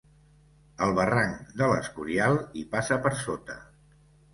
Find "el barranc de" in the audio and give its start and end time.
0.85-1.69